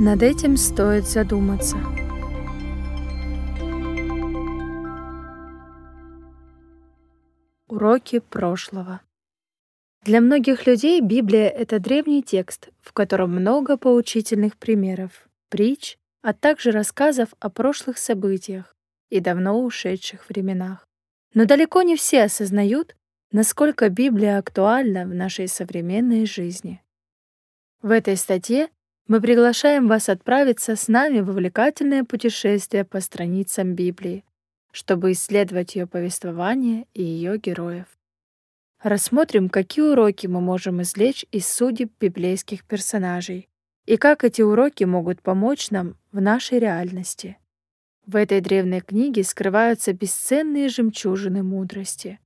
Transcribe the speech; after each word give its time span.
Над 0.00 0.22
этим 0.22 0.56
стоит 0.56 1.08
задуматься. 1.08 1.76
Уроки 7.66 8.20
прошлого. 8.20 9.00
Для 10.04 10.20
многих 10.20 10.68
людей 10.68 11.00
Библия— 11.00 11.48
это 11.48 11.80
древний 11.80 12.22
текст, 12.22 12.68
в 12.80 12.92
котором 12.92 13.32
много 13.32 13.76
поучительных 13.76 14.56
примеров, 14.56 15.28
притч, 15.48 15.98
а 16.22 16.32
также 16.32 16.70
рассказов 16.70 17.30
о 17.40 17.50
прошлых 17.50 17.98
событиях 17.98 18.76
и 19.10 19.18
давно 19.18 19.60
ушедших 19.64 20.28
временах. 20.28 20.86
Но 21.34 21.44
далеко 21.44 21.82
не 21.82 21.96
все 21.96 22.22
осознают, 22.22 22.94
насколько 23.32 23.88
Библия 23.88 24.38
актуальна 24.38 25.06
в 25.06 25.12
нашей 25.12 25.48
современной 25.48 26.24
жизни. 26.24 26.84
В 27.82 27.90
этой 27.90 28.16
статье 28.16 28.68
мы 29.08 29.22
приглашаем 29.22 29.88
вас 29.88 30.10
отправиться 30.10 30.76
с 30.76 30.86
нами 30.86 31.20
в 31.20 31.30
увлекательное 31.30 32.04
путешествие 32.04 32.84
по 32.84 33.00
страницам 33.00 33.74
Библии, 33.74 34.22
чтобы 34.70 35.12
исследовать 35.12 35.74
ее 35.74 35.86
повествование 35.86 36.86
и 36.92 37.02
ее 37.02 37.38
героев. 37.38 37.86
Рассмотрим, 38.82 39.48
какие 39.48 39.84
уроки 39.84 40.26
мы 40.26 40.40
можем 40.40 40.82
извлечь 40.82 41.24
из 41.32 41.48
судеб 41.48 41.90
библейских 41.98 42.64
персонажей 42.64 43.48
и 43.86 43.96
как 43.96 44.22
эти 44.22 44.42
уроки 44.42 44.84
могут 44.84 45.22
помочь 45.22 45.70
нам 45.70 45.96
в 46.12 46.20
нашей 46.20 46.58
реальности. 46.58 47.38
В 48.06 48.16
этой 48.16 48.42
древней 48.42 48.82
книге 48.82 49.24
скрываются 49.24 49.94
бесценные 49.94 50.68
жемчужины 50.68 51.42
мудрости. 51.42 52.20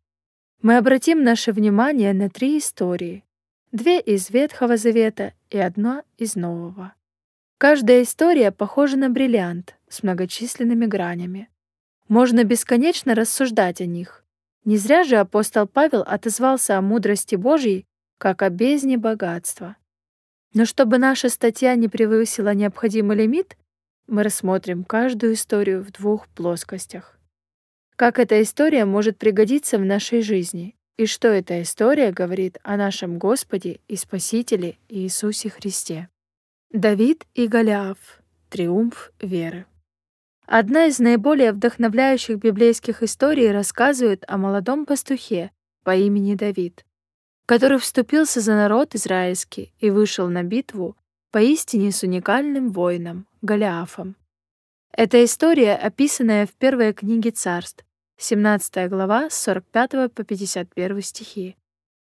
Мы 0.60 0.76
обратим 0.76 1.22
наше 1.22 1.52
внимание 1.52 2.12
на 2.12 2.28
три 2.28 2.58
истории, 2.58 3.24
две 3.72 4.00
из 4.00 4.28
Ветхого 4.28 4.76
Завета 4.76 5.32
и 5.48 5.56
одна 5.56 6.04
из 6.18 6.36
Нового. 6.36 6.92
Каждая 7.56 8.02
история 8.02 8.52
похожа 8.52 8.98
на 8.98 9.08
бриллиант 9.08 9.76
с 9.88 10.02
многочисленными 10.02 10.84
гранями. 10.84 11.48
Можно 12.06 12.44
бесконечно 12.44 13.14
рассуждать 13.14 13.80
о 13.80 13.86
них. 13.86 14.26
Не 14.66 14.76
зря 14.76 15.04
же 15.04 15.16
апостол 15.16 15.66
Павел 15.66 16.02
отозвался 16.02 16.76
о 16.76 16.82
мудрости 16.82 17.34
Божьей 17.34 17.86
как 18.18 18.42
о 18.42 18.50
бездне 18.50 18.98
богатства. 18.98 19.76
Но 20.52 20.66
чтобы 20.66 20.98
наша 20.98 21.30
статья 21.30 21.74
не 21.74 21.88
превысила 21.88 22.52
необходимый 22.52 23.16
лимит, 23.16 23.56
мы 24.06 24.22
рассмотрим 24.22 24.84
каждую 24.84 25.32
историю 25.32 25.82
в 25.82 25.90
двух 25.92 26.28
плоскостях. 26.28 27.18
Как 27.96 28.18
эта 28.18 28.42
история 28.42 28.84
может 28.84 29.16
пригодиться 29.16 29.78
в 29.78 29.84
нашей 29.86 30.20
жизни 30.20 30.76
и 30.96 31.06
что 31.06 31.28
эта 31.28 31.62
история 31.62 32.12
говорит 32.12 32.58
о 32.62 32.76
нашем 32.76 33.18
Господе 33.18 33.80
и 33.88 33.96
Спасителе 33.96 34.78
Иисусе 34.88 35.50
Христе. 35.50 36.08
Давид 36.70 37.26
и 37.34 37.46
Голиаф. 37.48 38.20
Триумф 38.50 39.12
веры. 39.20 39.66
Одна 40.46 40.86
из 40.86 40.98
наиболее 40.98 41.52
вдохновляющих 41.52 42.36
библейских 42.36 43.02
историй 43.02 43.50
рассказывает 43.50 44.24
о 44.28 44.36
молодом 44.36 44.84
пастухе 44.84 45.50
по 45.82 45.96
имени 45.96 46.34
Давид, 46.34 46.84
который 47.46 47.78
вступился 47.78 48.40
за 48.40 48.54
народ 48.54 48.94
израильский 48.94 49.72
и 49.78 49.90
вышел 49.90 50.28
на 50.28 50.42
битву 50.42 50.96
поистине 51.30 51.92
с 51.92 52.02
уникальным 52.02 52.70
воином 52.70 53.26
Голиафом. 53.40 54.16
Эта 54.92 55.24
история, 55.24 55.74
описанная 55.74 56.46
в 56.46 56.52
первой 56.52 56.92
книге 56.92 57.30
царств, 57.30 57.84
17 58.22 58.88
глава 58.88 59.28
с 59.30 59.34
45 59.42 60.14
по 60.14 60.22
51 60.22 61.02
стихи, 61.02 61.56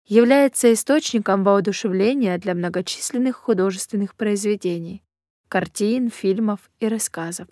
является 0.06 0.70
источником 0.70 1.44
воодушевления 1.44 2.36
для 2.36 2.54
многочисленных 2.54 3.36
художественных 3.36 4.14
произведений, 4.14 5.02
картин, 5.48 6.10
фильмов 6.10 6.70
и 6.78 6.88
рассказов. 6.88 7.46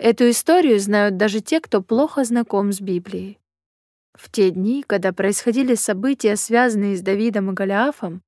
Эту 0.00 0.28
историю 0.28 0.80
знают 0.80 1.16
даже 1.16 1.40
те, 1.40 1.60
кто 1.60 1.80
плохо 1.80 2.24
знаком 2.24 2.72
с 2.72 2.80
Библией. 2.80 3.38
В 4.14 4.32
те 4.32 4.50
дни, 4.50 4.82
когда 4.84 5.12
происходили 5.12 5.76
события, 5.76 6.34
связанные 6.34 6.96
с 6.96 7.02
Давидом 7.02 7.52
и 7.52 7.54
Голиафом, 7.54 8.20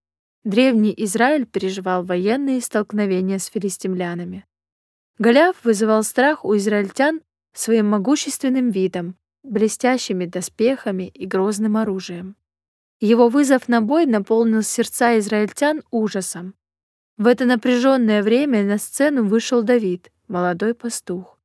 древний 0.45 0.95
Израиль 0.99 1.47
переживал 1.47 2.05
военные 2.05 2.61
столкновения 2.61 3.39
с 3.39 3.47
филистимлянами. 3.47 4.47
Голиаф 5.19 5.65
вызывал 5.65 6.05
страх 6.05 6.45
у 6.45 6.57
израильтян 6.57 7.23
своим 7.53 7.89
могущественным 7.89 8.71
видом, 8.71 9.17
блестящими 9.45 10.27
доспехами 10.27 11.09
и 11.15 11.27
грозным 11.27 11.77
оружием. 11.77 12.37
Его 13.01 13.29
вызов 13.29 13.69
на 13.69 13.81
бой 13.81 14.07
наполнил 14.07 14.63
сердца 14.63 15.19
израильтян 15.19 15.83
ужасом. 15.91 16.55
В 17.17 17.27
это 17.27 17.45
напряженное 17.45 18.23
время 18.23 18.65
на 18.65 18.79
сцену 18.79 19.25
вышел 19.25 19.63
Давид, 19.63 20.11
молодой 20.27 20.75
пастух. 20.75 21.39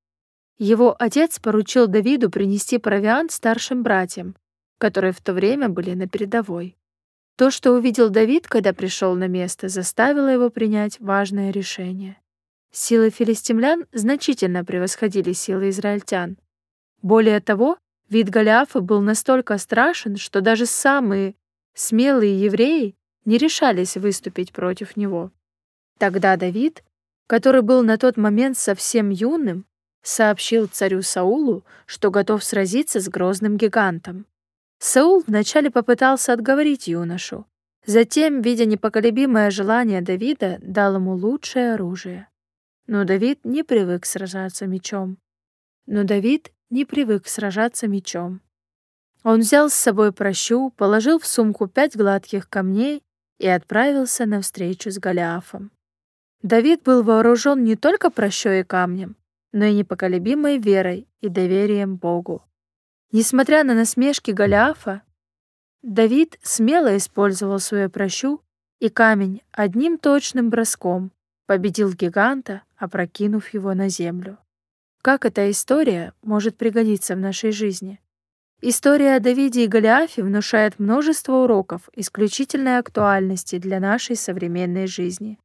Его 0.57 0.95
отец 0.97 1.39
поручил 1.39 1.88
Давиду 1.88 2.29
принести 2.29 2.77
провиант 2.79 3.31
старшим 3.31 3.83
братьям, 3.83 4.35
которые 4.77 5.13
в 5.13 5.21
то 5.21 5.33
время 5.33 5.69
были 5.69 5.93
на 5.93 6.07
передовой. 6.07 6.75
То, 7.38 7.51
что 7.51 7.71
увидел 7.71 8.09
Давид, 8.09 8.47
когда 8.47 8.73
пришел 8.73 9.15
на 9.15 9.27
место, 9.27 9.69
заставило 9.69 10.27
его 10.27 10.49
принять 10.49 10.99
важное 10.99 11.51
решение. 11.51 12.17
Силы 12.71 13.09
филистимлян 13.09 13.85
значительно 13.93 14.65
превосходили 14.65 15.31
силы 15.31 15.69
израильтян. 15.69 16.38
Более 17.01 17.39
того, 17.39 17.77
Вид 18.09 18.29
Голиафа 18.29 18.81
был 18.81 19.01
настолько 19.01 19.57
страшен, 19.57 20.17
что 20.17 20.41
даже 20.41 20.65
самые 20.65 21.35
смелые 21.75 22.39
евреи 22.41 22.95
не 23.25 23.37
решались 23.37 23.97
выступить 23.97 24.51
против 24.51 24.97
него. 24.97 25.31
Тогда 25.99 26.35
Давид, 26.35 26.83
который 27.27 27.61
был 27.61 27.83
на 27.83 27.97
тот 27.97 28.17
момент 28.17 28.57
совсем 28.57 29.09
юным, 29.09 29.65
сообщил 30.01 30.67
царю 30.67 31.03
Саулу, 31.03 31.63
что 31.85 32.09
готов 32.09 32.43
сразиться 32.43 32.99
с 32.99 33.07
грозным 33.07 33.57
гигантом. 33.57 34.25
Саул 34.79 35.23
вначале 35.27 35.69
попытался 35.69 36.33
отговорить 36.33 36.87
юношу, 36.87 37.45
затем, 37.85 38.41
видя 38.41 38.65
непоколебимое 38.65 39.51
желание 39.51 40.01
Давида, 40.01 40.57
дал 40.61 40.95
ему 40.95 41.13
лучшее 41.13 41.73
оружие. 41.73 42.27
Но 42.87 43.03
Давид 43.03 43.41
не 43.43 43.63
привык 43.63 44.05
сражаться 44.05 44.65
мечом. 44.65 45.17
Но 45.85 46.05
Давид 46.05 46.51
не 46.69 46.85
привык 46.85 47.28
сражаться 47.28 47.88
мечом. 47.88 48.41
Он 49.24 49.40
взял 49.40 49.69
с 49.69 49.74
собой 49.74 50.13
прощу, 50.13 50.72
положил 50.78 51.19
в 51.19 51.28
сумку 51.28 51.68
пять 51.68 51.96
гладких 51.97 52.50
камней 52.50 53.03
и 53.38 53.47
отправился 53.47 54.25
на 54.25 54.41
встречу 54.41 54.91
с 54.91 54.97
Голиафом. 54.97 55.72
Давид 56.41 56.84
был 56.84 57.03
вооружен 57.03 57.63
не 57.63 57.75
только 57.75 58.09
прощой 58.09 58.62
и 58.62 58.63
камнем, 58.63 59.18
но 59.52 59.66
и 59.66 59.74
непоколебимой 59.74 60.57
верой 60.57 61.07
и 61.19 61.28
доверием 61.28 61.97
Богу. 61.97 62.44
Несмотря 63.12 63.63
на 63.63 63.74
насмешки 63.74 64.31
Голиафа, 64.31 65.01
Давид 65.81 66.38
смело 66.44 66.96
использовал 66.96 67.59
свою 67.59 67.90
прощу, 67.90 68.41
и 68.80 68.90
камень 68.90 69.41
одним 69.51 69.97
точным 69.97 70.50
броском 70.50 71.12
победил 71.46 71.91
гиганта, 71.94 72.63
опрокинув 72.78 73.50
его 73.53 73.74
на 73.74 73.90
землю. 73.90 74.38
Как 75.01 75.23
эта 75.23 75.49
история 75.49 76.13
может 76.21 76.57
пригодиться 76.57 77.15
в 77.15 77.19
нашей 77.19 77.51
жизни? 77.51 78.01
История 78.61 79.15
о 79.15 79.21
Давиде 79.21 79.63
и 79.63 79.67
Голиафе 79.67 80.21
внушает 80.21 80.77
множество 80.77 81.35
уроков 81.43 81.87
исключительной 81.95 82.79
актуальности 82.79 83.57
для 83.57 83.79
нашей 83.79 84.17
современной 84.17 84.88
жизни. 84.88 85.39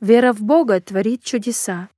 Вера 0.00 0.32
в 0.32 0.42
Бога 0.42 0.80
творит 0.80 1.22
чудеса. 1.22 1.88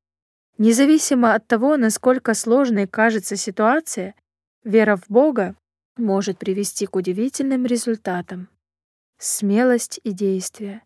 Независимо 0.58 1.34
от 1.34 1.46
того, 1.46 1.78
насколько 1.78 2.34
сложной 2.34 2.86
кажется 2.86 3.36
ситуация, 3.36 4.14
вера 4.62 4.96
в 4.96 5.08
Бога 5.08 5.56
может 5.96 6.38
привести 6.38 6.84
к 6.84 6.94
удивительным 6.94 7.64
результатам. 7.64 8.48
Смелость 9.18 9.98
и 10.04 10.12
действие. 10.12 10.82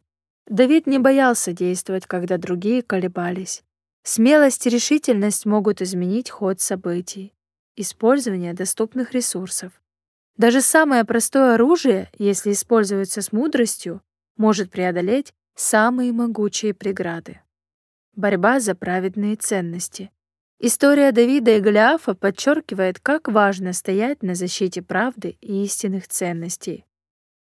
Давид 0.47 0.87
не 0.87 1.01
боялся 1.01 1.53
действовать, 1.53 2.07
когда 2.07 2.39
другие 2.39 2.83
колебались. 2.83 3.65
Смелость 4.09 4.65
и 4.69 4.71
решительность 4.71 5.47
могут 5.47 5.83
изменить 5.83 6.31
ход 6.31 6.61
событий. 6.61 7.35
Использование 7.75 8.55
доступных 8.55 9.11
ресурсов. 9.11 9.73
Даже 10.37 10.61
самое 10.61 11.05
простое 11.05 11.55
оружие, 11.55 12.09
если 12.17 12.53
используется 12.53 13.21
с 13.21 13.33
мудростью, 13.33 14.01
может 14.37 14.71
преодолеть 14.71 15.35
самые 15.57 16.13
могучие 16.13 16.73
преграды. 16.73 17.41
Борьба 18.15 18.61
за 18.61 18.77
праведные 18.77 19.35
ценности. 19.35 20.13
История 20.61 21.11
Давида 21.11 21.57
и 21.57 21.61
Голиафа 21.61 22.15
подчеркивает, 22.15 23.01
как 23.01 23.27
важно 23.27 23.73
стоять 23.73 24.23
на 24.23 24.37
защите 24.37 24.83
правды 24.83 25.37
и 25.41 25.65
истинных 25.65 26.07
ценностей. 26.07 26.87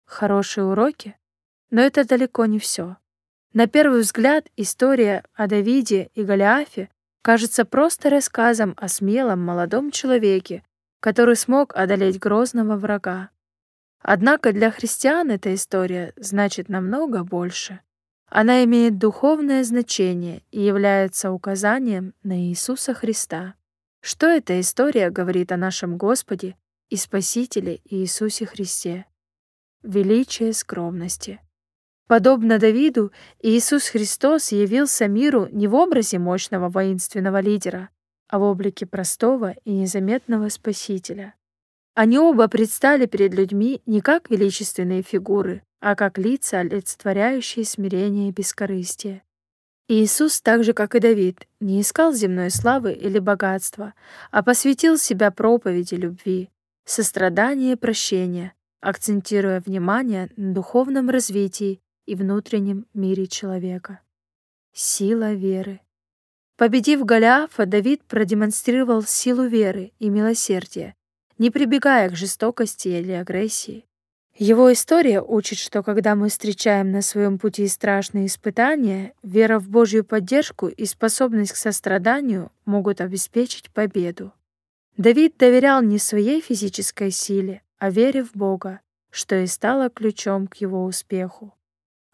Хорошие 0.04 0.64
уроки? 0.64 1.16
Но 1.70 1.80
это 1.80 2.06
далеко 2.06 2.44
не 2.44 2.58
все. 2.58 2.98
На 3.54 3.66
первый 3.66 4.00
взгляд 4.00 4.48
история 4.56 5.24
о 5.34 5.46
Давиде 5.46 6.10
и 6.14 6.24
Голиафе 6.24 6.88
кажется 7.20 7.66
просто 7.66 8.08
рассказом 8.08 8.72
о 8.78 8.88
смелом 8.88 9.40
молодом 9.40 9.90
человеке, 9.90 10.64
который 11.00 11.36
смог 11.36 11.76
одолеть 11.76 12.18
грозного 12.18 12.76
врага. 12.76 13.28
Однако 14.00 14.54
для 14.54 14.70
христиан 14.70 15.30
эта 15.30 15.54
история 15.54 16.14
значит 16.16 16.70
намного 16.70 17.24
больше. 17.24 17.80
Она 18.26 18.64
имеет 18.64 18.96
духовное 18.96 19.64
значение 19.64 20.42
и 20.50 20.62
является 20.62 21.30
указанием 21.30 22.14
на 22.22 22.40
Иисуса 22.40 22.94
Христа. 22.94 23.54
Что 24.00 24.28
эта 24.28 24.58
история 24.60 25.10
говорит 25.10 25.52
о 25.52 25.58
нашем 25.58 25.98
Господе 25.98 26.56
и 26.88 26.96
Спасителе 26.96 27.82
Иисусе 27.84 28.46
Христе? 28.46 29.04
Величие 29.82 30.54
скромности. 30.54 31.38
Подобно 32.12 32.58
Давиду, 32.58 33.10
Иисус 33.40 33.88
Христос 33.88 34.52
явился 34.52 35.08
миру 35.08 35.48
не 35.50 35.66
в 35.66 35.74
образе 35.74 36.18
мощного 36.18 36.68
воинственного 36.68 37.40
лидера, 37.40 37.88
а 38.28 38.38
в 38.38 38.42
облике 38.42 38.84
простого 38.84 39.54
и 39.64 39.72
незаметного 39.72 40.50
Спасителя. 40.50 41.34
Они 41.94 42.18
оба 42.18 42.48
предстали 42.48 43.06
перед 43.06 43.32
людьми 43.32 43.80
не 43.86 44.02
как 44.02 44.28
величественные 44.28 45.02
фигуры, 45.02 45.62
а 45.80 45.94
как 45.94 46.18
лица, 46.18 46.58
олицетворяющие 46.58 47.64
смирение 47.64 48.28
и 48.28 48.32
бескорыстие. 48.32 49.22
Иисус, 49.88 50.42
так 50.42 50.64
же 50.64 50.74
как 50.74 50.94
и 50.94 51.00
Давид, 51.00 51.48
не 51.60 51.80
искал 51.80 52.12
земной 52.12 52.50
славы 52.50 52.92
или 52.92 53.20
богатства, 53.20 53.94
а 54.30 54.42
посвятил 54.42 54.98
себя 54.98 55.30
проповеди 55.30 55.94
любви, 55.94 56.50
сострадания 56.84 57.72
и 57.72 57.76
прощения, 57.76 58.52
акцентируя 58.82 59.60
внимание 59.60 60.28
на 60.36 60.52
духовном 60.52 61.08
развитии 61.08 61.80
и 62.06 62.14
внутреннем 62.14 62.86
мире 62.94 63.26
человека. 63.26 64.00
Сила 64.72 65.32
веры. 65.32 65.80
Победив 66.56 67.04
Голиафа, 67.04 67.66
Давид 67.66 68.04
продемонстрировал 68.04 69.02
силу 69.02 69.44
веры 69.44 69.92
и 69.98 70.08
милосердия, 70.08 70.94
не 71.38 71.50
прибегая 71.50 72.08
к 72.10 72.16
жестокости 72.16 72.88
или 72.88 73.12
агрессии. 73.12 73.84
Его 74.36 74.72
история 74.72 75.20
учит, 75.20 75.58
что 75.58 75.82
когда 75.82 76.14
мы 76.14 76.28
встречаем 76.30 76.90
на 76.90 77.02
своем 77.02 77.38
пути 77.38 77.68
страшные 77.68 78.26
испытания, 78.26 79.12
вера 79.22 79.58
в 79.58 79.68
Божью 79.68 80.04
поддержку 80.04 80.68
и 80.68 80.86
способность 80.86 81.52
к 81.52 81.56
состраданию 81.56 82.50
могут 82.64 83.00
обеспечить 83.00 83.70
победу. 83.70 84.32
Давид 84.96 85.36
доверял 85.36 85.82
не 85.82 85.98
своей 85.98 86.40
физической 86.40 87.10
силе, 87.10 87.62
а 87.78 87.90
вере 87.90 88.24
в 88.24 88.32
Бога, 88.34 88.80
что 89.10 89.36
и 89.36 89.46
стало 89.46 89.90
ключом 89.90 90.46
к 90.46 90.56
его 90.56 90.84
успеху. 90.84 91.54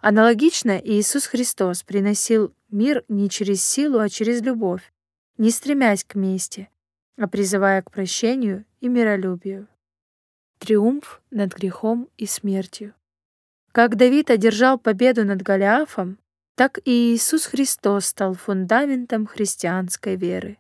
Аналогично 0.01 0.81
Иисус 0.83 1.27
Христос 1.27 1.83
приносил 1.83 2.55
мир 2.71 3.05
не 3.09 3.29
через 3.29 3.65
силу, 3.65 3.99
а 3.99 4.09
через 4.09 4.41
любовь, 4.43 4.93
не 5.39 5.51
стремясь 5.51 6.05
к 6.05 6.15
мести, 6.15 6.71
а 7.17 7.27
призывая 7.27 7.83
к 7.83 7.91
прощению 7.91 8.65
и 8.81 8.89
миролюбию. 8.89 9.67
Триумф 10.61 11.21
над 11.31 11.53
грехом 11.55 12.09
и 12.17 12.27
смертью. 12.27 12.95
Как 13.73 13.97
Давид 13.97 14.31
одержал 14.31 14.79
победу 14.79 15.25
над 15.25 15.43
Голиафом, 15.43 16.19
так 16.55 16.79
и 16.85 17.15
Иисус 17.15 17.47
Христос 17.47 18.07
стал 18.07 18.35
фундаментом 18.35 19.27
христианской 19.27 20.15
веры. 20.17 20.59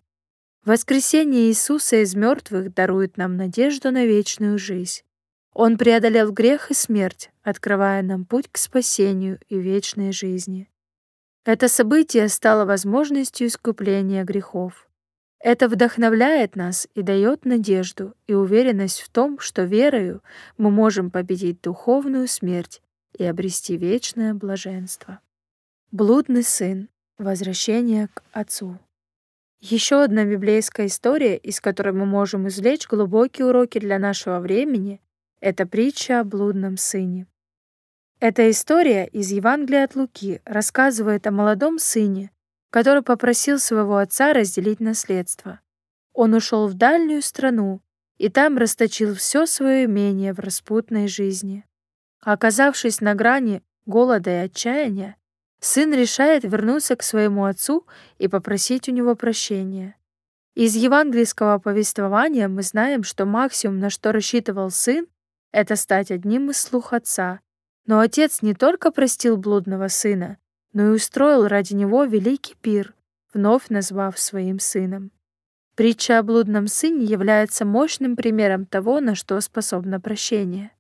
Воскресение 0.64 1.48
Иисуса 1.48 2.02
из 2.02 2.14
мертвых 2.14 2.74
дарует 2.74 3.16
нам 3.16 3.36
надежду 3.36 3.90
на 3.92 4.04
вечную 4.04 4.58
жизнь. 4.58 5.02
Он 5.60 5.76
преодолел 5.76 6.30
грех 6.30 6.70
и 6.70 6.74
смерть, 6.74 7.32
открывая 7.42 8.00
нам 8.02 8.24
путь 8.24 8.46
к 8.48 8.58
спасению 8.58 9.40
и 9.48 9.58
вечной 9.58 10.12
жизни. 10.12 10.70
Это 11.44 11.66
событие 11.66 12.28
стало 12.28 12.64
возможностью 12.64 13.48
искупления 13.48 14.22
грехов. 14.22 14.88
Это 15.40 15.68
вдохновляет 15.68 16.54
нас 16.54 16.86
и 16.94 17.02
дает 17.02 17.44
надежду 17.44 18.14
и 18.28 18.34
уверенность 18.34 19.00
в 19.00 19.08
том, 19.08 19.40
что 19.40 19.64
верою 19.64 20.22
мы 20.58 20.70
можем 20.70 21.10
победить 21.10 21.60
духовную 21.60 22.28
смерть 22.28 22.80
и 23.18 23.24
обрести 23.24 23.76
вечное 23.76 24.34
блаженство. 24.34 25.18
Блудный 25.90 26.44
сын. 26.44 26.88
Возвращение 27.18 28.06
к 28.14 28.22
отцу. 28.30 28.78
Еще 29.58 30.04
одна 30.04 30.24
библейская 30.24 30.86
история, 30.86 31.36
из 31.36 31.60
которой 31.60 31.94
мы 31.94 32.06
можем 32.06 32.46
извлечь 32.46 32.86
глубокие 32.86 33.48
уроки 33.48 33.80
для 33.80 33.98
нашего 33.98 34.38
времени, 34.38 35.00
это 35.40 35.66
притча 35.66 36.20
о 36.20 36.24
блудном 36.24 36.76
сыне. 36.76 37.26
Эта 38.20 38.50
история 38.50 39.06
из 39.06 39.30
Евангелия 39.30 39.84
от 39.84 39.94
Луки 39.94 40.40
рассказывает 40.44 41.26
о 41.26 41.30
молодом 41.30 41.78
сыне, 41.78 42.32
который 42.70 43.02
попросил 43.02 43.58
своего 43.58 43.98
отца 43.98 44.32
разделить 44.32 44.80
наследство. 44.80 45.60
Он 46.12 46.34
ушел 46.34 46.66
в 46.66 46.74
дальнюю 46.74 47.22
страну 47.22 47.80
и 48.16 48.28
там 48.28 48.58
расточил 48.58 49.14
все 49.14 49.46
свое 49.46 49.84
имение 49.84 50.32
в 50.32 50.40
распутной 50.40 51.06
жизни. 51.06 51.64
Оказавшись 52.20 53.00
на 53.00 53.14
грани 53.14 53.62
голода 53.86 54.30
и 54.30 54.44
отчаяния, 54.46 55.16
сын 55.60 55.92
решает 55.94 56.42
вернуться 56.42 56.96
к 56.96 57.04
своему 57.04 57.44
отцу 57.44 57.86
и 58.18 58.26
попросить 58.26 58.88
у 58.88 58.92
него 58.92 59.14
прощения. 59.14 59.94
Из 60.54 60.74
евангельского 60.74 61.60
повествования 61.60 62.48
мы 62.48 62.62
знаем, 62.62 63.04
что 63.04 63.24
максимум, 63.24 63.78
на 63.78 63.90
что 63.90 64.10
рассчитывал 64.10 64.70
сын, 64.70 65.06
это 65.52 65.76
стать 65.76 66.10
одним 66.10 66.50
из 66.50 66.60
слух 66.60 66.92
отца. 66.92 67.40
Но 67.86 68.00
отец 68.00 68.42
не 68.42 68.54
только 68.54 68.90
простил 68.90 69.36
блудного 69.36 69.88
сына, 69.88 70.38
но 70.72 70.88
и 70.88 70.90
устроил 70.96 71.48
ради 71.48 71.74
него 71.74 72.04
великий 72.04 72.54
пир, 72.60 72.94
вновь 73.32 73.68
назвав 73.70 74.18
своим 74.18 74.58
сыном. 74.58 75.10
Притча 75.74 76.18
о 76.18 76.22
блудном 76.22 76.66
сыне 76.66 77.04
является 77.04 77.64
мощным 77.64 78.16
примером 78.16 78.66
того, 78.66 79.00
на 79.00 79.14
что 79.14 79.40
способно 79.40 80.00
прощение. 80.00 80.72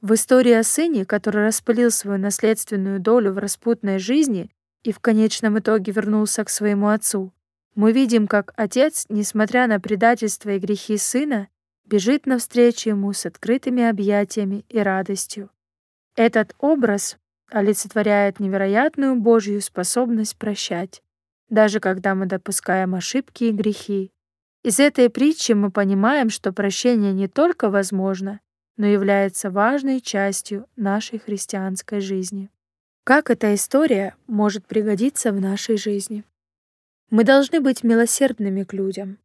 В 0.00 0.14
истории 0.14 0.52
о 0.52 0.64
сыне, 0.64 1.04
который 1.04 1.44
распылил 1.44 1.90
свою 1.90 2.18
наследственную 2.18 3.00
долю 3.00 3.32
в 3.32 3.38
распутной 3.38 3.98
жизни 3.98 4.50
и 4.82 4.92
в 4.92 4.98
конечном 4.98 5.58
итоге 5.58 5.92
вернулся 5.92 6.42
к 6.42 6.48
своему 6.48 6.88
отцу, 6.88 7.34
мы 7.74 7.92
видим, 7.92 8.26
как 8.26 8.52
отец, 8.56 9.04
несмотря 9.10 9.66
на 9.66 9.78
предательство 9.78 10.50
и 10.50 10.58
грехи 10.58 10.96
сына, 10.96 11.48
бежит 11.90 12.24
навстречу 12.24 12.90
ему 12.90 13.12
с 13.12 13.26
открытыми 13.26 13.82
объятиями 13.82 14.64
и 14.68 14.78
радостью. 14.78 15.50
Этот 16.14 16.54
образ 16.60 17.16
олицетворяет 17.50 18.38
невероятную 18.38 19.16
Божью 19.16 19.60
способность 19.60 20.36
прощать, 20.36 21.02
даже 21.48 21.80
когда 21.80 22.14
мы 22.14 22.26
допускаем 22.26 22.94
ошибки 22.94 23.44
и 23.44 23.52
грехи. 23.52 24.12
Из 24.62 24.78
этой 24.78 25.10
притчи 25.10 25.52
мы 25.52 25.72
понимаем, 25.72 26.30
что 26.30 26.52
прощение 26.52 27.12
не 27.12 27.26
только 27.26 27.70
возможно, 27.70 28.38
но 28.76 28.86
является 28.86 29.50
важной 29.50 30.00
частью 30.00 30.66
нашей 30.76 31.18
христианской 31.18 32.00
жизни. 32.00 32.50
Как 33.02 33.30
эта 33.30 33.52
история 33.52 34.14
может 34.28 34.64
пригодиться 34.64 35.32
в 35.32 35.40
нашей 35.40 35.76
жизни? 35.76 36.22
Мы 37.10 37.24
должны 37.24 37.60
быть 37.60 37.82
милосердными 37.82 38.62
к 38.62 38.74
людям. 38.74 39.18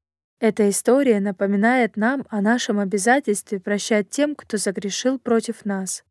Эта 0.48 0.70
история 0.70 1.20
напоминает 1.22 1.98
нам 1.98 2.24
о 2.30 2.40
нашем 2.40 2.78
обязательстве 2.78 3.60
прощать 3.60 4.12
тем, 4.12 4.36
кто 4.36 4.58
загрешил 4.58 5.18
против 5.18 5.66
нас. 5.66 6.04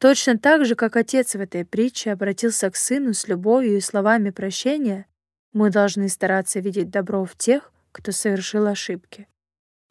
Точно 0.00 0.36
так 0.36 0.64
же, 0.64 0.74
как 0.74 0.96
отец 0.96 1.36
в 1.36 1.40
этой 1.40 1.64
притче 1.64 2.10
обратился 2.10 2.72
к 2.72 2.74
сыну 2.74 3.14
с 3.14 3.28
любовью 3.28 3.76
и 3.76 3.80
словами 3.80 4.30
прощения, 4.30 5.06
мы 5.52 5.70
должны 5.70 6.08
стараться 6.08 6.58
видеть 6.58 6.90
добро 6.90 7.24
в 7.24 7.36
тех, 7.36 7.72
кто 7.92 8.10
совершил 8.10 8.66
ошибки. 8.66 9.28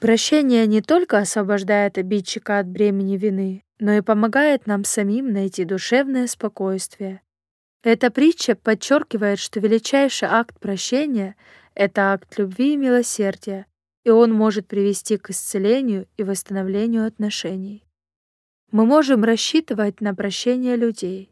Прощение 0.01 0.67
не 0.67 0.81
только 0.81 1.19
освобождает 1.19 1.97
обидчика 1.97 2.59
от 2.59 2.67
бремени 2.67 3.15
вины, 3.15 3.63
но 3.79 3.93
и 3.93 4.01
помогает 4.01 4.67
нам 4.67 4.83
самим 4.83 5.31
найти 5.31 5.63
душевное 5.63 6.27
спокойствие. 6.27 7.21
Эта 7.83 8.11
притча 8.11 8.55
подчеркивает, 8.55 9.39
что 9.39 9.61
величайший 9.61 10.27
акт 10.27 10.59
прощения— 10.59 11.37
это 11.73 12.11
акт 12.11 12.37
любви 12.37 12.73
и 12.73 12.75
милосердия, 12.75 13.65
и 14.07 14.09
он 14.09 14.33
может 14.33 14.67
привести 14.67 15.17
к 15.17 15.29
исцелению 15.29 16.07
и 16.17 16.23
восстановлению 16.23 17.05
отношений 17.05 17.83
мы 18.71 18.85
можем 18.85 19.23
рассчитывать 19.23 20.01
на 20.01 20.13
прощение 20.13 20.75
людей. 20.75 21.31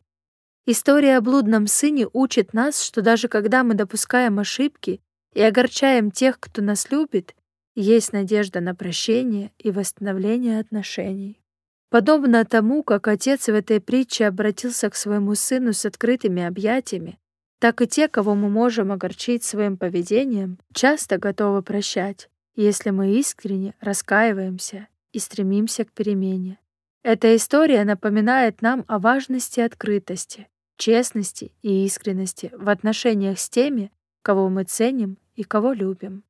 История 0.66 1.18
о 1.18 1.22
блудном 1.22 1.68
сыне 1.68 2.08
учит 2.14 2.54
нас, 2.54 2.82
что 2.82 3.02
даже 3.02 3.28
когда 3.28 3.64
мы 3.64 3.74
допускаем 3.76 4.40
ошибки 4.40 5.02
и 5.34 5.42
огорчаем 5.42 6.12
тех, 6.12 6.40
кто 6.40 6.62
нас 6.62 6.90
любит, 6.92 7.36
есть 7.76 8.14
надежда 8.14 8.62
на 8.62 8.74
прощение 8.74 9.52
и 9.58 9.70
восстановление 9.70 10.60
отношений. 10.60 11.42
Подобно 11.90 12.46
тому, 12.46 12.84
как 12.84 13.08
отец 13.08 13.48
в 13.48 13.54
этой 13.54 13.80
притче 13.80 14.28
обратился 14.28 14.90
к 14.90 14.96
своему 14.96 15.36
сыну 15.36 15.74
с 15.74 15.86
открытыми 15.86 16.44
объятиями, 16.44 17.20
так 17.60 17.82
и 17.82 17.88
те, 17.88 18.08
кого 18.08 18.34
мы 18.34 18.50
можем 18.50 18.92
огорчить 18.92 19.44
своим 19.44 19.78
поведением, 19.78 20.58
часто 20.74 21.18
готовы 21.18 21.62
прощать, 21.62 22.30
если 22.56 22.90
мы 22.90 23.18
искренне 23.20 23.76
раскаиваемся 23.80 24.88
и 25.12 25.20
стремимся 25.20 25.86
к 25.86 25.92
перемене. 25.92 26.60
Эта 27.04 27.36
история 27.36 27.84
напоминает 27.84 28.62
нам 28.62 28.84
о 28.88 29.00
важности 29.00 29.60
открытости, 29.60 30.48
честности 30.78 31.52
и 31.62 31.86
искренности 31.86 32.52
в 32.54 32.70
отношениях 32.70 33.40
с 33.40 33.50
теми, 33.50 33.92
кого 34.22 34.50
мы 34.50 34.64
ценим 34.64 35.18
и 35.36 35.44
кого 35.44 35.74
любим. 35.74 36.24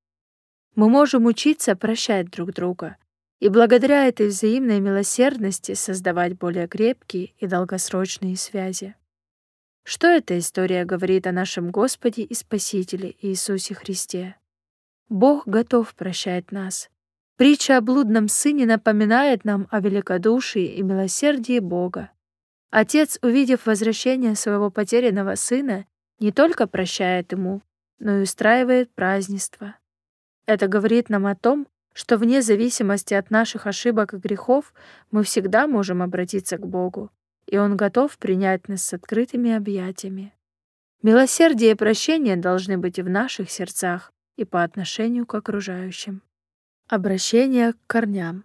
Мы 0.75 0.89
можем 0.89 1.25
учиться 1.25 1.75
прощать 1.75 2.29
друг 2.29 2.53
друга 2.53 2.97
и 3.39 3.49
благодаря 3.49 4.07
этой 4.07 4.27
взаимной 4.27 4.79
милосердности 4.79 5.73
создавать 5.73 6.37
более 6.37 6.67
крепкие 6.67 7.33
и 7.37 7.47
долгосрочные 7.47 8.35
связи. 8.35 8.95
Что 9.83 10.07
эта 10.07 10.37
история 10.39 10.83
говорит 10.83 11.27
о 11.27 11.31
нашем 11.31 11.71
Господе 11.71 12.23
и 12.23 12.33
Спасителе 12.33 13.15
Иисусе 13.21 13.75
Христе? 13.75 14.35
Бог 15.09 15.47
готов 15.47 15.93
прощать 15.93 16.51
нас. 16.51 16.89
Притча 17.37 17.77
о 17.77 17.81
блудном 17.81 18.27
сыне 18.27 18.65
напоминает 18.65 19.45
нам 19.45 19.67
о 19.69 19.79
великодушии 19.79 20.65
и 20.65 20.81
милосердии 20.81 21.59
Бога. 21.59 22.11
Отец, 22.71 23.19
увидев 23.21 23.65
возвращение 23.65 24.35
своего 24.35 24.71
потерянного 24.71 25.35
сына, 25.35 25.85
не 26.19 26.31
только 26.31 26.65
прощает 26.65 27.31
ему, 27.33 27.61
но 27.99 28.17
и 28.17 28.23
устраивает 28.23 28.93
празднество. 28.93 29.75
Это 30.45 30.67
говорит 30.67 31.09
нам 31.09 31.25
о 31.27 31.35
том, 31.35 31.67
что 31.93 32.17
вне 32.17 32.41
зависимости 32.41 33.13
от 33.13 33.29
наших 33.31 33.67
ошибок 33.67 34.13
и 34.13 34.17
грехов 34.17 34.73
мы 35.11 35.23
всегда 35.23 35.67
можем 35.67 36.01
обратиться 36.01 36.57
к 36.57 36.67
Богу, 36.67 37.11
и 37.45 37.57
Он 37.57 37.77
готов 37.77 38.17
принять 38.17 38.67
нас 38.67 38.83
с 38.83 38.93
открытыми 38.93 39.51
объятиями. 39.51 40.33
Милосердие 41.01 41.71
и 41.71 41.75
прощение 41.75 42.35
должны 42.35 42.77
быть 42.77 42.97
и 42.97 43.01
в 43.01 43.09
наших 43.09 43.51
сердцах, 43.51 44.11
и 44.37 44.45
по 44.45 44.63
отношению 44.63 45.25
к 45.25 45.35
окружающим. 45.35 46.21
Обращение 46.87 47.73
к 47.73 47.77
корням. 47.87 48.43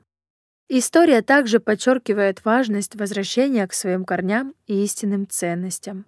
История 0.68 1.20
также 1.20 1.58
подчеркивает 1.58 2.44
важность 2.44 2.94
возвращения 2.94 3.66
к 3.66 3.72
своим 3.72 4.04
корням 4.04 4.54
и 4.66 4.84
истинным 4.84 5.28
ценностям. 5.28 6.06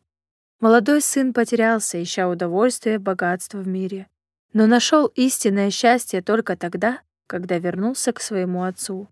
Молодой 0.61 1.01
сын 1.01 1.33
потерялся, 1.33 2.01
ища 2.01 2.29
удовольствия 2.29 2.95
и 2.95 2.99
богатства 2.99 3.59
в 3.59 3.67
мире, 3.67 4.07
но 4.53 4.67
нашел 4.67 5.07
истинное 5.07 5.71
счастье 5.71 6.23
только 6.23 6.57
тогда, 6.57 7.01
когда 7.27 7.59
вернулся 7.59 8.13
к 8.13 8.21
своему 8.21 8.63
отцу. 8.63 9.09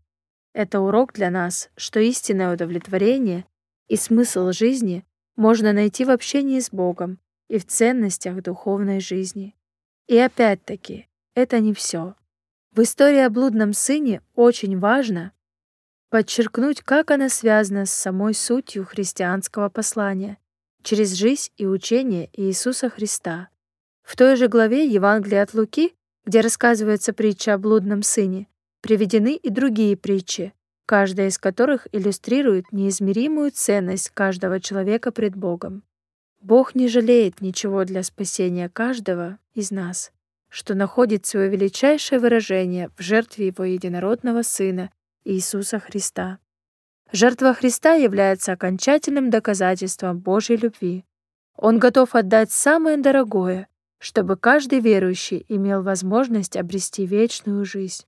Это 0.53 0.81
урок 0.81 1.13
для 1.13 1.31
нас, 1.31 1.71
что 1.77 1.99
истинное 2.01 2.55
удовлетворение 2.55 3.45
и 3.89 3.97
смысл 3.97 4.53
жизни 4.53 5.05
можно 5.37 5.73
найти 5.73 6.05
в 6.05 6.11
общении 6.11 6.61
с 6.61 6.71
Богом 6.71 7.19
и 7.49 7.59
в 7.59 7.67
ценностях 7.67 8.43
духовной 8.43 9.01
жизни. 9.01 9.57
И 10.11 10.19
опять-таки, 10.19 11.07
это 11.37 11.61
не 11.61 11.73
все. 11.73 12.17
В 12.75 12.83
истории 12.83 13.21
о 13.21 13.31
блудном 13.31 13.73
сыне 13.73 14.23
очень 14.35 14.77
важно 14.77 15.31
подчеркнуть, 16.09 16.81
как 16.81 17.13
она 17.13 17.29
связана 17.29 17.87
с 17.87 17.93
самой 17.93 18.35
сутью 18.35 18.85
христианского 18.85 19.69
послания 19.69 20.39
через 20.83 21.13
жизнь 21.13 21.53
и 21.59 21.65
учение 21.65 22.29
Иисуса 22.33 22.91
Христа. 22.91 23.51
В 24.03 24.17
той 24.17 24.35
же 24.35 24.49
главе 24.49 24.85
Евангелия 24.85 25.45
от 25.45 25.55
Луки, 25.55 25.95
где 26.25 26.41
рассказывается 26.41 27.13
притча 27.13 27.55
о 27.55 27.59
блудном 27.59 28.03
сыне, 28.03 28.49
приведены 28.81 29.37
и 29.37 29.49
другие 29.49 29.97
притчи, 29.97 30.53
каждая 30.87 31.29
из 31.29 31.39
которых 31.39 31.87
иллюстрирует 31.93 32.73
неизмеримую 32.73 33.53
ценность 33.53 34.11
каждого 34.11 34.59
человека 34.59 35.13
пред 35.13 35.37
Богом. 35.37 35.85
Бог 36.41 36.75
не 36.75 36.89
жалеет 36.89 37.43
ничего 37.43 37.85
для 37.85 38.03
спасения 38.03 38.71
каждого 38.71 39.39
из 39.53 39.71
нас, 39.71 40.11
что 40.49 40.75
находит 40.75 41.27
свое 41.27 41.51
величайшее 41.51 42.19
выражение 42.19 42.89
в 42.97 43.03
жертве 43.03 43.49
Его 43.49 43.65
единородного 43.65 44.43
Сына 44.43 44.91
Иисуса 45.25 45.79
Христа. 45.79 46.39
Жертва 47.13 47.53
Христа 47.53 47.93
является 47.93 48.53
окончательным 48.53 49.29
доказательством 49.29 50.19
Божьей 50.19 50.57
любви. 50.57 51.05
Он 51.57 51.79
готов 51.79 52.15
отдать 52.15 52.51
самое 52.51 52.97
дорогое, 52.97 53.69
чтобы 53.99 54.39
каждый 54.39 54.81
верующий 54.81 55.45
имел 55.49 55.83
возможность 55.83 56.57
обрести 56.57 57.05
вечную 57.05 57.67
жизнь. 57.67 58.07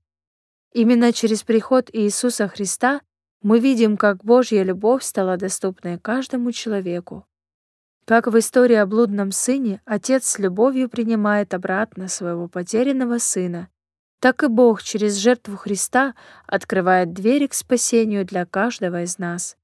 Именно 0.71 1.13
через 1.13 1.43
приход 1.43 1.91
Иисуса 1.93 2.47
Христа 2.47 3.01
мы 3.43 3.59
видим, 3.59 3.95
как 3.95 4.23
Божья 4.23 4.63
любовь 4.63 5.03
стала 5.03 5.37
доступной 5.37 5.99
каждому 5.99 6.51
человеку. 6.51 7.27
Как 8.05 8.27
в 8.27 8.37
истории 8.37 8.75
о 8.75 8.85
блудном 8.85 9.31
сыне 9.31 9.81
отец 9.85 10.25
с 10.27 10.39
любовью 10.39 10.89
принимает 10.89 11.53
обратно 11.53 12.09
своего 12.09 12.49
потерянного 12.49 13.17
сына, 13.17 13.69
так 14.19 14.43
и 14.43 14.47
Бог 14.47 14.83
через 14.83 15.15
жертву 15.15 15.55
Христа 15.55 16.13
открывает 16.45 17.13
двери 17.13 17.47
к 17.47 17.53
спасению 17.53 18.25
для 18.25 18.45
каждого 18.45 19.03
из 19.03 19.19
нас. 19.19 19.55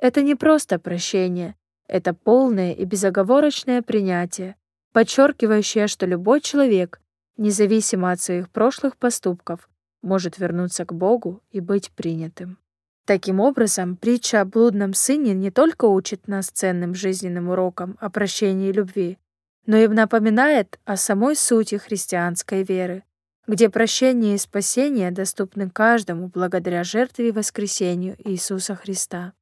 Это 0.00 0.22
не 0.22 0.34
просто 0.34 0.80
прощение, 0.80 1.54
это 1.86 2.14
полное 2.14 2.72
и 2.72 2.84
безоговорочное 2.84 3.80
принятие, 3.80 4.56
подчеркивающее, 4.92 5.86
что 5.86 6.04
любой 6.06 6.40
человек, 6.40 7.00
независимо 7.36 8.10
от 8.10 8.20
своих 8.20 8.50
прошлых 8.50 8.96
поступков, 8.96 9.68
может 10.02 10.38
вернуться 10.38 10.84
к 10.84 10.92
Богу 10.92 11.42
и 11.50 11.60
быть 11.60 11.92
принятым. 11.92 12.58
Таким 13.06 13.38
образом, 13.40 13.96
притча 13.96 14.40
о 14.40 14.44
блудном 14.46 14.94
сыне 14.94 15.34
не 15.34 15.50
только 15.50 15.84
учит 15.84 16.26
нас 16.26 16.48
ценным 16.48 16.94
жизненным 16.94 17.50
урокам 17.50 17.98
о 18.00 18.08
прощении 18.08 18.70
и 18.70 18.72
любви, 18.72 19.18
но 19.66 19.76
и 19.76 19.86
напоминает 19.88 20.78
о 20.86 20.96
самой 20.96 21.36
сути 21.36 21.74
христианской 21.76 22.62
веры, 22.62 23.04
где 23.46 23.68
прощение 23.68 24.36
и 24.36 24.38
спасение 24.38 25.10
доступны 25.10 25.68
каждому 25.68 26.28
благодаря 26.28 26.82
жертве 26.82 27.28
и 27.28 27.32
воскресению 27.32 28.16
Иисуса 28.24 28.74
Христа. 28.74 29.34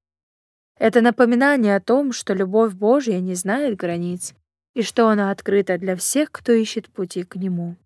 Это 0.76 1.00
напоминание 1.00 1.76
о 1.76 1.80
том, 1.80 2.12
что 2.12 2.34
любовь 2.34 2.72
Божья 2.72 3.20
не 3.20 3.36
знает 3.36 3.76
границ 3.76 4.34
и 4.74 4.82
что 4.82 5.08
она 5.08 5.30
открыта 5.30 5.78
для 5.78 5.94
всех, 5.94 6.32
кто 6.32 6.50
ищет 6.50 6.88
пути 6.88 7.22
к 7.22 7.36
Нему. 7.36 7.76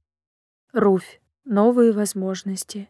Руфь 0.73 1.21
новые 1.45 1.93
возможности. 1.93 2.89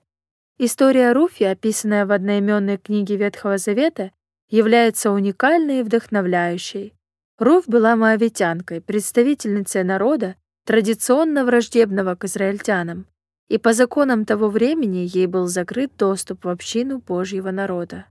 История 0.59 1.13
Руфи, 1.13 1.45
описанная 1.45 2.07
в 2.07 2.13
одноименной 2.13 2.79
книге 2.79 3.17
Ветхого 3.17 3.59
Завета, 3.59 4.11
является 4.49 5.11
уникальной 5.11 5.81
и 5.81 5.83
вдохновляющей. 5.83 6.95
Руф 7.39 7.69
была 7.69 7.95
моавитянкой, 7.95 8.81
представительницей 8.81 9.85
народа, 9.85 10.37
традиционно 10.65 11.45
враждебного 11.45 12.15
к 12.15 12.25
израильтянам, 12.25 13.07
и 13.49 13.59
по 13.59 13.75
законам 13.75 14.25
того 14.25 14.49
времени 14.49 15.07
ей 15.13 15.27
был 15.27 15.47
закрыт 15.47 15.93
доступ 15.99 16.47
в 16.47 16.49
общину 16.49 17.01
Божьего 17.01 17.51
народа. 17.51 18.07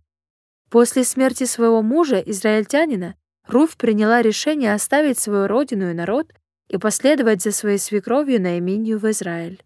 После 0.69 1.03
смерти 1.03 1.45
своего 1.45 1.81
мужа, 1.81 2.19
израильтянина, 2.19 3.15
Руф 3.47 3.75
приняла 3.75 4.21
решение 4.21 4.75
оставить 4.75 5.17
свою 5.17 5.47
родину 5.47 5.89
и 5.89 5.93
народ 5.93 6.31
и 6.67 6.77
последовать 6.77 7.41
за 7.41 7.51
своей 7.51 7.79
свекровью 7.79 8.39
Наименью 8.39 8.99
в 8.99 9.09
Израиль. 9.09 9.63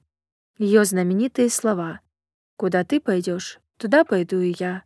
Ее 0.57 0.85
знаменитые 0.85 1.49
слова 1.49 1.99
«Куда 2.59 2.83
ты 2.83 2.99
пойдешь, 2.99 3.61
туда 3.77 4.03
пойду 4.03 4.41
и 4.41 4.53
я. 4.59 4.83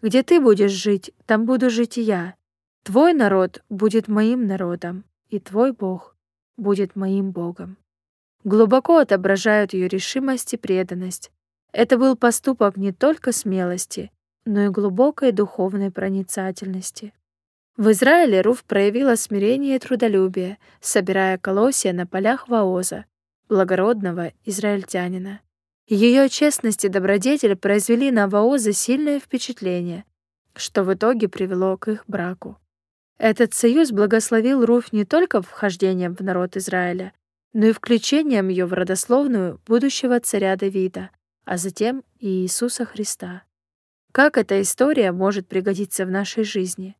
Где 0.00 0.22
ты 0.22 0.40
будешь 0.40 0.70
жить, 0.70 1.10
там 1.26 1.44
буду 1.44 1.70
жить 1.70 1.98
и 1.98 2.02
я. 2.02 2.36
Твой 2.84 3.14
народ 3.14 3.64
будет 3.68 4.06
моим 4.06 4.46
народом, 4.46 5.04
и 5.28 5.40
твой 5.40 5.72
Бог 5.72 6.16
будет 6.56 6.94
моим 6.94 7.32
Богом». 7.32 7.78
Глубоко 8.44 8.98
отображают 8.98 9.72
ее 9.72 9.88
решимость 9.88 10.54
и 10.54 10.56
преданность. 10.56 11.32
Это 11.72 11.98
был 11.98 12.14
поступок 12.16 12.76
не 12.76 12.92
только 12.92 13.32
смелости, 13.32 14.12
но 14.44 14.66
и 14.66 14.68
глубокой 14.68 15.32
духовной 15.32 15.90
проницательности. 15.90 17.12
В 17.76 17.90
Израиле 17.90 18.40
Руф 18.40 18.62
проявила 18.62 19.16
смирение 19.16 19.74
и 19.74 19.80
трудолюбие, 19.80 20.58
собирая 20.80 21.38
колосья 21.38 21.92
на 21.92 22.06
полях 22.06 22.46
Ваоза, 22.46 23.04
благородного 23.48 24.32
израильтянина. 24.44 25.40
Ее 25.88 26.28
честность 26.28 26.84
и 26.84 26.88
добродетель 26.88 27.54
произвели 27.54 28.10
на 28.10 28.28
Ваоза 28.28 28.72
сильное 28.72 29.20
впечатление, 29.20 30.04
что 30.56 30.82
в 30.82 30.92
итоге 30.92 31.28
привело 31.28 31.76
к 31.76 31.86
их 31.88 32.04
браку. 32.08 32.58
Этот 33.18 33.54
союз 33.54 33.92
благословил 33.92 34.64
Руф 34.64 34.92
не 34.92 35.04
только 35.04 35.40
вхождением 35.42 36.16
в 36.16 36.20
народ 36.22 36.56
Израиля, 36.56 37.12
но 37.52 37.66
и 37.66 37.72
включением 37.72 38.48
ее 38.48 38.66
в 38.66 38.72
родословную 38.72 39.60
будущего 39.64 40.18
царя 40.18 40.56
Давида, 40.56 41.10
а 41.44 41.56
затем 41.56 42.02
и 42.18 42.42
Иисуса 42.42 42.84
Христа. 42.84 43.44
Как 44.10 44.36
эта 44.36 44.60
история 44.60 45.12
может 45.12 45.46
пригодиться 45.46 46.04
в 46.04 46.10
нашей 46.10 46.42
жизни? 46.42 46.96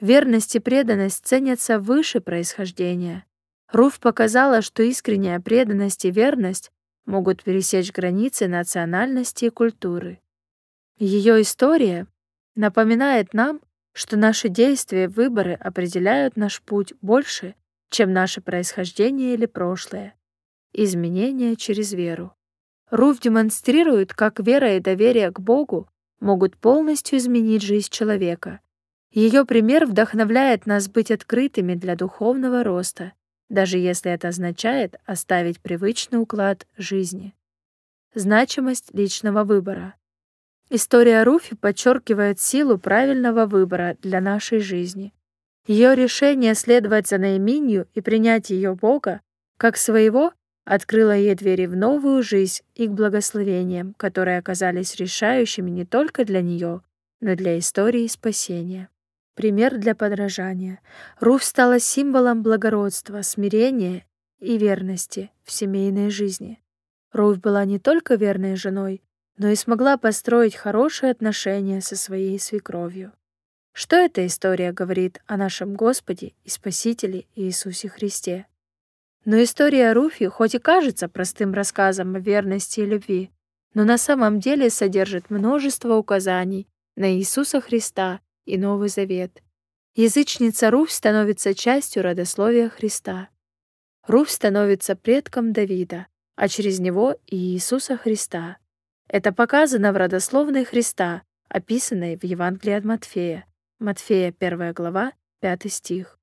Верность 0.00 0.56
и 0.56 0.58
преданность 0.58 1.24
ценятся 1.24 1.78
выше 1.78 2.20
происхождения. 2.20 3.26
Руф 3.70 4.00
показала, 4.00 4.60
что 4.60 4.82
искренняя 4.82 5.40
преданность 5.40 6.04
и 6.04 6.10
верность 6.10 6.72
могут 7.06 7.42
пересечь 7.42 7.92
границы 7.92 8.48
национальности 8.48 9.46
и 9.46 9.50
культуры. 9.50 10.20
Ее 10.98 11.42
история 11.42 12.06
напоминает 12.54 13.34
нам, 13.34 13.60
что 13.92 14.16
наши 14.16 14.48
действия 14.48 15.04
и 15.04 15.08
выборы 15.08 15.54
определяют 15.54 16.36
наш 16.36 16.60
путь 16.62 16.94
больше, 17.00 17.54
чем 17.90 18.12
наше 18.12 18.40
происхождение 18.40 19.34
или 19.34 19.46
прошлое. 19.46 20.14
Изменения 20.72 21.56
через 21.56 21.92
веру. 21.92 22.34
Руф 22.90 23.20
демонстрирует, 23.20 24.12
как 24.12 24.40
вера 24.40 24.76
и 24.76 24.80
доверие 24.80 25.30
к 25.30 25.40
Богу 25.40 25.88
могут 26.20 26.56
полностью 26.56 27.18
изменить 27.18 27.62
жизнь 27.62 27.90
человека. 27.90 28.60
Ее 29.10 29.44
пример 29.44 29.86
вдохновляет 29.86 30.66
нас 30.66 30.88
быть 30.88 31.10
открытыми 31.10 31.74
для 31.74 31.94
духовного 31.94 32.64
роста 32.64 33.12
даже 33.48 33.78
если 33.78 34.10
это 34.10 34.28
означает 34.28 34.96
оставить 35.04 35.60
привычный 35.60 36.20
уклад 36.20 36.66
жизни. 36.76 37.34
Значимость 38.14 38.94
личного 38.94 39.44
выбора. 39.44 39.94
История 40.70 41.22
Руфи 41.24 41.56
подчеркивает 41.56 42.40
силу 42.40 42.78
правильного 42.78 43.46
выбора 43.46 43.96
для 44.00 44.20
нашей 44.20 44.60
жизни. 44.60 45.12
Ее 45.66 45.94
решение 45.94 46.54
следовать 46.54 47.08
за 47.08 47.18
Наиминью 47.18 47.88
и 47.94 48.00
принять 48.00 48.50
ее 48.50 48.74
Бога 48.74 49.20
как 49.56 49.76
своего 49.76 50.32
открыло 50.64 51.16
ей 51.16 51.34
двери 51.34 51.66
в 51.66 51.76
новую 51.76 52.22
жизнь 52.22 52.62
и 52.74 52.86
к 52.86 52.90
благословениям, 52.90 53.94
которые 53.94 54.38
оказались 54.38 54.96
решающими 54.96 55.70
не 55.70 55.84
только 55.84 56.24
для 56.24 56.42
нее, 56.42 56.82
но 57.20 57.32
и 57.32 57.36
для 57.36 57.58
истории 57.58 58.06
спасения. 58.06 58.88
Пример 59.34 59.78
для 59.78 59.94
подражания. 59.96 60.80
Руф 61.18 61.42
стала 61.42 61.80
символом 61.80 62.42
благородства, 62.42 63.22
смирения 63.22 64.06
и 64.38 64.56
верности 64.58 65.32
в 65.42 65.50
семейной 65.50 66.10
жизни. 66.10 66.60
Руф 67.12 67.38
была 67.40 67.64
не 67.64 67.80
только 67.80 68.14
верной 68.14 68.54
женой, 68.54 69.02
но 69.36 69.48
и 69.48 69.56
смогла 69.56 69.96
построить 69.96 70.54
хорошие 70.54 71.10
отношения 71.10 71.80
со 71.80 71.96
своей 71.96 72.38
свекровью. 72.38 73.12
Что 73.72 73.96
эта 73.96 74.24
история 74.24 74.72
говорит 74.72 75.20
о 75.26 75.36
нашем 75.36 75.74
Господе 75.74 76.34
и 76.44 76.48
Спасителе 76.48 77.26
Иисусе 77.34 77.88
Христе? 77.88 78.46
Но 79.24 79.42
история 79.42 79.92
Руфи 79.92 80.28
хоть 80.28 80.54
и 80.54 80.58
кажется 80.60 81.08
простым 81.08 81.54
рассказом 81.54 82.14
о 82.14 82.20
верности 82.20 82.80
и 82.80 82.86
любви, 82.86 83.32
но 83.74 83.82
на 83.84 83.98
самом 83.98 84.38
деле 84.38 84.70
содержит 84.70 85.28
множество 85.28 85.94
указаний 85.94 86.68
на 86.94 87.12
Иисуса 87.16 87.60
Христа 87.60 88.20
и 88.44 88.58
Новый 88.58 88.88
Завет. 88.88 89.42
Язычница 89.94 90.70
Руфь 90.70 90.92
становится 90.92 91.54
частью 91.54 92.02
родословия 92.02 92.68
Христа. 92.68 93.28
Руфь 94.06 94.30
становится 94.30 94.96
предком 94.96 95.52
Давида, 95.52 96.06
а 96.36 96.48
через 96.48 96.80
него 96.80 97.16
и 97.26 97.36
Иисуса 97.36 97.96
Христа. 97.96 98.58
Это 99.08 99.32
показано 99.32 99.92
в 99.92 99.96
родословной 99.96 100.64
Христа, 100.64 101.22
описанной 101.48 102.16
в 102.16 102.24
Евангелии 102.24 102.74
от 102.74 102.84
Матфея. 102.84 103.46
Матфея, 103.78 104.34
1 104.36 104.72
глава, 104.72 105.12
5 105.40 105.72
стих. 105.72 106.18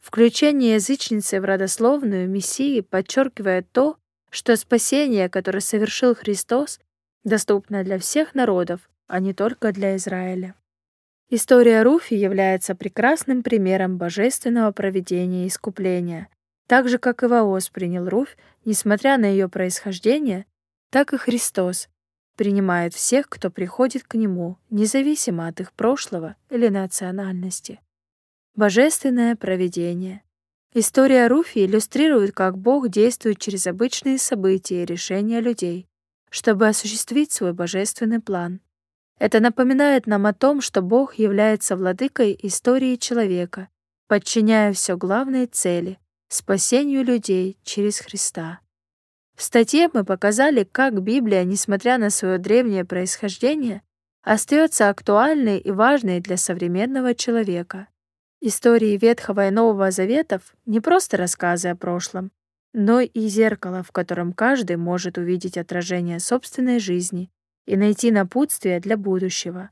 Включение 0.00 0.74
язычницы 0.74 1.40
в 1.40 1.44
родословную 1.44 2.28
Мессии 2.28 2.82
подчеркивает 2.82 3.72
то, 3.72 3.96
что 4.28 4.56
спасение, 4.56 5.30
которое 5.30 5.60
совершил 5.60 6.14
Христос, 6.14 6.78
доступно 7.24 7.84
для 7.84 7.98
всех 7.98 8.34
народов, 8.34 8.90
а 9.06 9.20
не 9.20 9.32
только 9.32 9.72
для 9.72 9.96
Израиля. 9.96 10.54
История 11.30 11.82
Руфи 11.82 12.14
является 12.14 12.74
прекрасным 12.74 13.42
примером 13.42 13.96
божественного 13.96 14.72
проведения 14.72 15.44
и 15.44 15.48
искупления. 15.48 16.28
Так 16.66 16.88
же, 16.88 16.98
как 16.98 17.22
и 17.22 17.26
Ваос 17.26 17.70
принял 17.70 18.08
Руфь, 18.08 18.36
несмотря 18.64 19.18
на 19.18 19.26
ее 19.26 19.48
происхождение, 19.48 20.46
так 20.90 21.12
и 21.12 21.16
Христос 21.16 21.88
принимает 22.36 22.94
всех, 22.94 23.28
кто 23.28 23.50
приходит 23.50 24.04
к 24.04 24.14
Нему, 24.14 24.58
независимо 24.70 25.46
от 25.46 25.60
их 25.60 25.72
прошлого 25.72 26.36
или 26.50 26.68
национальности. 26.68 27.80
Божественное 28.54 29.36
провидение. 29.36 30.22
История 30.72 31.28
Руфи 31.28 31.64
иллюстрирует, 31.64 32.34
как 32.34 32.58
Бог 32.58 32.88
действует 32.88 33.38
через 33.38 33.66
обычные 33.66 34.18
события 34.18 34.82
и 34.82 34.86
решения 34.86 35.40
людей, 35.40 35.86
чтобы 36.30 36.66
осуществить 36.66 37.32
свой 37.32 37.52
божественный 37.52 38.20
план. 38.20 38.60
Это 39.18 39.40
напоминает 39.40 40.06
нам 40.06 40.26
о 40.26 40.34
том, 40.34 40.60
что 40.60 40.82
Бог 40.82 41.14
является 41.14 41.76
владыкой 41.76 42.38
истории 42.42 42.96
человека, 42.96 43.68
подчиняя 44.08 44.72
все 44.72 44.96
главной 44.96 45.46
цели— 45.46 45.98
спасению 46.28 47.04
людей 47.04 47.58
через 47.62 48.00
Христа. 48.00 48.60
В 49.36 49.42
статье 49.42 49.88
мы 49.92 50.04
показали, 50.04 50.64
как 50.64 51.00
Библия, 51.00 51.44
несмотря 51.44 51.98
на 51.98 52.10
свое 52.10 52.38
древнее 52.38 52.84
происхождение, 52.84 53.82
остается 54.22 54.88
актуальной 54.88 55.58
и 55.58 55.70
важной 55.70 56.20
для 56.20 56.36
современного 56.36 57.14
человека. 57.14 57.88
Истории 58.40 58.96
Ветхого 58.96 59.48
и 59.48 59.50
Нового 59.50 59.90
Заветов 59.90 60.54
не 60.66 60.80
просто 60.80 61.16
рассказы 61.16 61.68
о 61.68 61.76
прошлом, 61.76 62.30
но 62.72 63.00
и 63.00 63.28
зеркало, 63.28 63.82
в 63.82 63.92
котором 63.92 64.32
каждый 64.32 64.76
может 64.76 65.18
увидеть 65.18 65.56
отражение 65.56 66.20
собственной 66.20 66.78
жизни 66.78 67.30
и 67.66 67.76
найти 67.76 68.10
напутствие 68.10 68.80
для 68.80 68.96
будущего. 68.96 69.70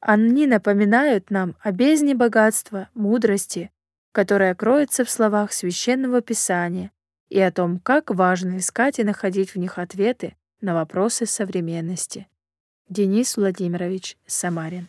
Они 0.00 0.46
напоминают 0.46 1.30
нам 1.30 1.54
о 1.60 1.72
бездне 1.72 2.14
богатства, 2.14 2.88
мудрости, 2.94 3.70
которая 4.12 4.54
кроется 4.54 5.04
в 5.04 5.10
словах 5.10 5.52
Священного 5.52 6.20
Писания, 6.20 6.90
и 7.28 7.40
о 7.40 7.50
том, 7.50 7.78
как 7.78 8.10
важно 8.10 8.58
искать 8.58 8.98
и 8.98 9.04
находить 9.04 9.54
в 9.54 9.58
них 9.58 9.78
ответы 9.78 10.36
на 10.60 10.74
вопросы 10.74 11.24
современности. 11.24 12.28
Денис 12.88 13.36
Владимирович 13.36 14.18
Самарин 14.26 14.88